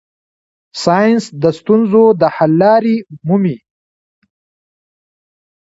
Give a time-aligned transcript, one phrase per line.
[0.83, 2.95] ساینس د ستونزو د حل لارې
[3.27, 3.57] مومي.